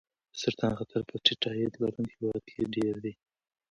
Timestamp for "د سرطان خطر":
0.31-1.01